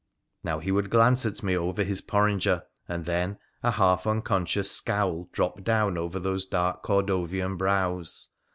Now 0.43 0.57
he 0.57 0.71
would 0.71 0.89
glance 0.89 1.27
at 1.27 1.43
me 1.43 1.55
over 1.55 1.83
his 1.83 2.01
porringer, 2.01 2.63
and 2.87 3.05
then 3.05 3.37
a 3.61 3.69
half 3.69 4.07
unconscious 4.07 4.71
scowl 4.71 5.29
dropped 5.31 5.63
down 5.63 5.95
over 5.95 6.17
those 6.17 6.43
dark 6.43 6.81
Cordovian 6.81 7.55
brows. 7.55 8.29